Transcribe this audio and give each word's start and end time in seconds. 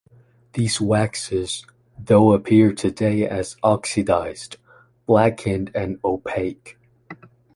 These 0.53 0.81
waxes, 0.81 1.63
though, 1.95 2.31
appear 2.33 2.73
today 2.73 3.27
as 3.29 3.55
oxidized, 3.63 4.57
blackened 5.05 5.69
and 5.75 5.99
opaque. 6.03 6.79